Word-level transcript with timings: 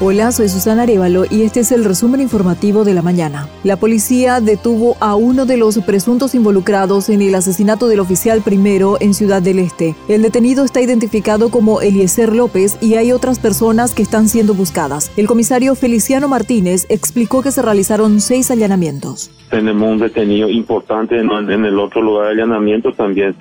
Hola, 0.00 0.32
soy 0.32 0.48
Susana 0.48 0.82
Arevalo 0.82 1.24
y 1.30 1.42
este 1.42 1.60
es 1.60 1.70
el 1.70 1.84
resumen 1.84 2.20
informativo 2.20 2.84
de 2.84 2.92
la 2.94 3.02
mañana. 3.02 3.48
La 3.62 3.76
policía 3.76 4.40
detuvo 4.40 4.96
a 5.00 5.14
uno 5.14 5.46
de 5.46 5.56
los 5.56 5.78
presuntos 5.78 6.34
involucrados 6.34 7.08
en 7.08 7.22
el 7.22 7.34
asesinato 7.34 7.86
del 7.86 8.00
oficial 8.00 8.42
primero 8.42 8.96
en 9.00 9.14
Ciudad 9.14 9.42
del 9.42 9.60
Este. 9.60 9.94
El 10.08 10.22
detenido 10.22 10.64
está 10.64 10.80
identificado 10.80 11.50
como 11.50 11.80
Eliezer 11.80 12.34
López 12.34 12.78
y 12.80 12.94
hay 12.94 13.12
otras 13.12 13.38
personas 13.38 13.94
que 13.94 14.02
están 14.02 14.28
siendo 14.28 14.54
buscadas. 14.54 15.12
El 15.16 15.28
comisario 15.28 15.74
Feliciano 15.76 16.28
Martínez 16.28 16.86
explicó 16.88 17.42
que 17.42 17.52
se 17.52 17.62
realizaron 17.62 18.20
seis 18.20 18.50
allanamientos. 18.50 19.30
Tenemos 19.50 19.88
un 19.88 19.98
detenido 19.98 20.48
importante 20.48 21.18
en, 21.18 21.30
el 21.64 21.78
otro 21.78 22.02
lugar 22.02 22.26
de 22.26 22.42
allanamiento. 22.42 22.92
También 22.92 23.36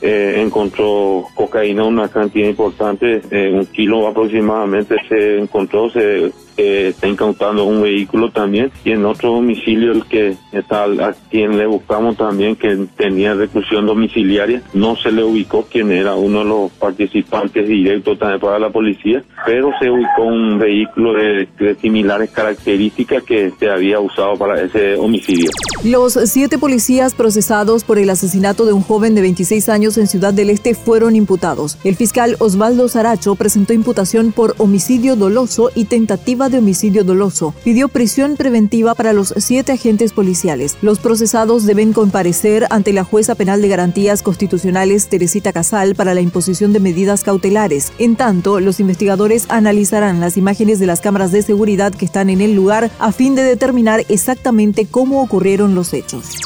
eh, 0.00 0.34
encontró 0.38 1.24
cocaína, 1.34 1.84
una 1.84 2.08
cantidad 2.08 2.48
importante, 2.48 3.22
eh, 3.30 3.52
un 3.52 3.66
kilo 3.66 4.06
aproximadamente 4.06 4.96
se 5.08 5.38
encontró, 5.38 5.90
se 5.90 6.32
está 6.56 7.06
incautando 7.06 7.64
un 7.64 7.82
vehículo 7.82 8.30
también 8.30 8.70
y 8.84 8.92
en 8.92 9.04
otro 9.04 9.32
domicilio 9.32 9.92
el 9.92 10.04
que 10.06 10.36
está 10.52 10.84
a 10.84 11.14
quien 11.30 11.58
le 11.58 11.66
buscamos 11.66 12.16
también 12.16 12.56
que 12.56 12.86
tenía 12.96 13.34
reclusión 13.34 13.86
domiciliaria 13.86 14.62
no 14.72 14.96
se 14.96 15.12
le 15.12 15.22
ubicó 15.22 15.66
quién 15.70 15.90
era 15.92 16.14
uno 16.14 16.40
de 16.40 16.44
los 16.46 16.70
participantes 16.72 17.66
directos 17.68 18.18
también 18.18 18.40
para 18.40 18.58
la 18.58 18.70
policía 18.70 19.22
pero 19.44 19.70
se 19.78 19.90
ubicó 19.90 20.22
un 20.22 20.58
vehículo 20.58 21.12
de, 21.14 21.76
similares 21.80 22.30
características 22.30 23.22
que 23.22 23.52
se 23.58 23.70
había 23.70 24.00
usado 24.00 24.36
para 24.36 24.60
ese 24.60 24.96
homicidio. 24.96 25.50
Los 25.84 26.14
siete 26.24 26.58
policías 26.58 27.14
procesados 27.14 27.84
por 27.84 27.98
el 27.98 28.10
asesinato 28.10 28.64
de 28.64 28.72
un 28.72 28.82
joven 28.82 29.14
de 29.14 29.20
26 29.20 29.68
años 29.68 29.98
en 29.98 30.06
Ciudad 30.06 30.32
del 30.32 30.50
Este 30.50 30.74
fueron 30.74 31.16
imputados. 31.16 31.78
El 31.84 31.96
fiscal 31.96 32.36
Osvaldo 32.38 32.88
Saracho 32.88 33.34
presentó 33.34 33.72
imputación 33.72 34.32
por 34.32 34.54
homicidio 34.58 35.16
doloso 35.16 35.70
y 35.74 35.84
tentativa 35.84 36.45
de 36.48 36.58
homicidio 36.58 37.04
doloso. 37.04 37.54
Pidió 37.64 37.88
prisión 37.88 38.36
preventiva 38.36 38.94
para 38.94 39.12
los 39.12 39.34
siete 39.36 39.72
agentes 39.72 40.12
policiales. 40.12 40.76
Los 40.82 40.98
procesados 40.98 41.66
deben 41.66 41.92
comparecer 41.92 42.66
ante 42.70 42.92
la 42.92 43.04
jueza 43.04 43.34
penal 43.34 43.62
de 43.62 43.68
garantías 43.68 44.22
constitucionales 44.22 45.08
Teresita 45.08 45.52
Casal 45.52 45.94
para 45.94 46.14
la 46.14 46.20
imposición 46.20 46.72
de 46.72 46.80
medidas 46.80 47.22
cautelares. 47.22 47.92
En 47.98 48.16
tanto, 48.16 48.60
los 48.60 48.80
investigadores 48.80 49.46
analizarán 49.48 50.20
las 50.20 50.36
imágenes 50.36 50.78
de 50.78 50.86
las 50.86 51.00
cámaras 51.00 51.32
de 51.32 51.42
seguridad 51.42 51.92
que 51.92 52.04
están 52.04 52.30
en 52.30 52.40
el 52.40 52.54
lugar 52.54 52.90
a 52.98 53.12
fin 53.12 53.34
de 53.34 53.42
determinar 53.42 54.04
exactamente 54.08 54.86
cómo 54.86 55.22
ocurrieron 55.22 55.74
los 55.74 55.92
hechos. 55.92 56.45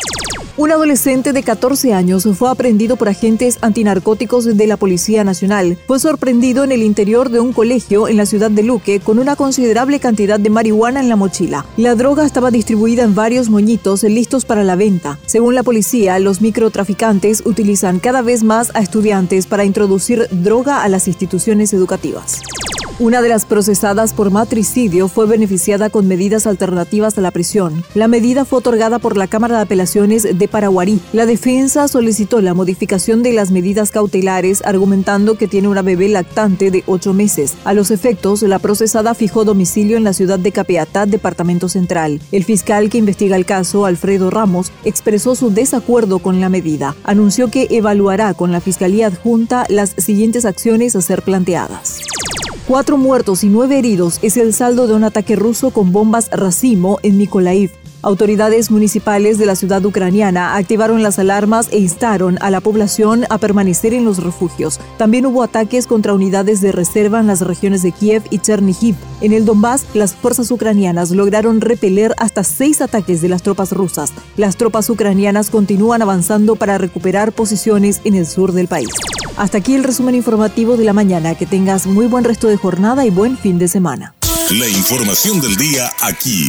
Un 0.57 0.73
adolescente 0.73 1.33
de 1.33 1.43
14 1.43 1.95
años 1.95 2.29
fue 2.37 2.51
aprendido 2.51 2.97
por 2.97 3.09
agentes 3.09 3.59
antinarcóticos 3.63 4.45
de 4.45 4.67
la 4.67 4.77
Policía 4.77 5.25
Nacional. 5.25 5.79
Fue 5.87 5.99
sorprendido 5.99 6.65
en 6.65 6.73
el 6.73 6.83
interior 6.83 7.31
de 7.31 7.41
un 7.41 7.53
colegio 7.53 8.09
en 8.09 8.17
la 8.17 8.27
ciudad 8.27 8.51
de 8.51 8.63
Luque 8.63 9.01
con 9.01 9.19
una 9.19 9.37
considerable 9.37 10.01
cantidad 10.01 10.39
de 10.39 10.51
marihuana 10.51 11.01
en 11.01 11.09
la 11.09 11.17
mochila. 11.17 11.65
La 11.77 11.95
droga 11.95 12.27
estaba 12.27 12.51
distribuida 12.51 13.05
en 13.05 13.15
varios 13.15 13.49
moñitos 13.49 14.03
listos 14.03 14.45
para 14.45 14.65
la 14.65 14.77
venta. 14.77 15.19
Según 15.25 15.55
la 15.55 15.63
policía, 15.63 16.19
los 16.19 16.41
microtraficantes 16.41 17.43
utilizan 17.47 17.99
cada 17.99 18.23
vez 18.23 18.43
más 18.43 18.71
a 18.75 18.81
estudiantes 18.81 19.47
para 19.47 19.65
introducir 19.65 20.27
droga 20.31 20.83
a 20.83 20.89
las 20.89 21.09
instituciones 21.09 21.73
educativas. 21.73 22.41
Una 23.01 23.23
de 23.23 23.31
las 23.31 23.47
procesadas 23.47 24.13
por 24.13 24.31
matricidio 24.31 25.09
fue 25.09 25.25
beneficiada 25.25 25.89
con 25.89 26.07
medidas 26.07 26.47
alternativas 26.47 27.17
a 27.17 27.23
la 27.23 27.31
prisión. 27.31 27.83
La 27.95 28.09
medida 28.09 28.45
fue 28.45 28.59
otorgada 28.59 28.99
por 28.99 29.17
la 29.17 29.27
Cámara 29.27 29.57
de 29.57 29.63
Apelaciones 29.63 30.39
de 30.39 30.49
Paraguarí. 30.49 31.01
La 31.15 31.25
defensa 31.25 31.89
solicitó 31.89 32.43
la 32.43 32.53
modificación 32.53 33.23
de 33.23 33.33
las 33.33 33.53
medidas 33.53 33.91
cautelares 33.91 34.61
argumentando 34.67 35.39
que 35.39 35.49
tiene 35.49 35.69
una 35.69 35.81
bebé 35.81 36.11
lactante 36.11 36.71
de 36.71 36.85
ocho 36.87 37.15
meses. 37.15 37.55
A 37.65 37.73
los 37.73 37.91
efectos, 37.91 38.43
la 38.43 38.59
procesada 38.59 39.15
fijó 39.15 39.47
domicilio 39.47 39.97
en 39.97 40.05
la 40.05 40.13
ciudad 40.13 40.39
de 40.39 40.53
Capeatá, 40.53 41.07
departamento 41.07 41.71
central. 41.71 42.21
El 42.33 42.45
fiscal 42.45 42.91
que 42.91 42.99
investiga 42.99 43.37
el 43.37 43.47
caso, 43.47 43.87
Alfredo 43.87 44.29
Ramos, 44.29 44.73
expresó 44.85 45.35
su 45.35 45.51
desacuerdo 45.51 46.19
con 46.19 46.39
la 46.43 46.51
medida. 46.51 46.95
Anunció 47.05 47.51
que 47.51 47.67
evaluará 47.71 48.35
con 48.35 48.53
la 48.53 48.61
Fiscalía 48.61 49.07
Adjunta 49.07 49.65
las 49.71 49.95
siguientes 49.97 50.45
acciones 50.45 50.95
a 50.97 51.01
ser 51.01 51.23
planteadas. 51.23 52.10
Cuatro 52.71 52.97
muertos 52.97 53.43
y 53.43 53.49
nueve 53.49 53.81
heridos 53.81 54.21
es 54.23 54.37
el 54.37 54.55
saldo 54.55 54.87
de 54.87 54.95
un 54.95 55.03
ataque 55.03 55.35
ruso 55.35 55.73
con 55.73 55.91
bombas 55.91 56.31
racimo 56.31 57.01
en 57.03 57.19
Mykolaiv. 57.19 57.73
Autoridades 58.03 58.71
municipales 58.71 59.37
de 59.37 59.45
la 59.45 59.55
ciudad 59.55 59.85
ucraniana 59.85 60.57
activaron 60.57 61.03
las 61.03 61.19
alarmas 61.19 61.69
e 61.71 61.79
instaron 61.79 62.39
a 62.41 62.51
la 62.51 62.63
población 62.63 63.27
a 63.29 63.37
permanecer 63.37 63.93
en 63.93 64.07
los 64.07 64.23
refugios. 64.23 64.81
También 64.97 65.27
hubo 65.27 65.43
ataques 65.43 65.87
contra 65.87 66.15
unidades 66.15 66.63
de 66.63 66.73
reserva 66.73 67.21
en 67.21 67.27
las 67.27 67.43
regiones 67.43 67.83
de 67.83 67.93
Kiev 67.93 68.23
y 68.31 68.39
Chernihiv. 68.39 68.97
En 69.21 69.35
el 69.35 69.45
Donbass, 69.45 69.85
las 69.93 70.15
fuerzas 70.15 70.51
ucranianas 70.51 71.11
lograron 71.11 71.61
repeler 71.61 72.15
hasta 72.17 72.43
seis 72.43 72.81
ataques 72.81 73.21
de 73.21 73.29
las 73.29 73.43
tropas 73.43 73.73
rusas. 73.73 74.15
Las 74.39 74.57
tropas 74.57 74.89
ucranianas 74.89 75.51
continúan 75.51 76.01
avanzando 76.01 76.57
para 76.57 76.79
recuperar 76.79 77.33
posiciones 77.33 78.01
en 78.05 78.15
el 78.15 78.27
sur 78.27 78.53
del 78.53 78.67
país. 78.67 78.89
Hasta 79.37 79.59
aquí 79.59 79.75
el 79.75 79.85
resumen 79.85 80.15
informativo 80.15 80.79
de 80.79 80.85
la 80.85 80.95
mañana. 80.95 81.35
Que 81.35 81.45
tengas 81.45 81.87
muy 81.87 82.07
buen 82.07 82.25
resto 82.25 82.49
de 82.49 82.57
jornada 82.57 83.05
y 83.05 83.11
buen 83.11 83.37
fin 83.37 83.59
de 83.59 83.69
semana. 83.69 84.15
La 84.51 84.69
información 84.69 85.41
del 85.41 85.55
día 85.57 85.91
aquí, 86.01 86.49